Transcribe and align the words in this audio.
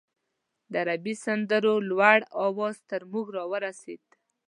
د 0.71 0.73
عربي 0.83 1.15
سندرو 1.25 1.75
لوړ 1.89 2.19
اواز 2.45 2.75
تر 2.89 3.01
موږ 3.11 3.25
راورسېد. 3.37 4.03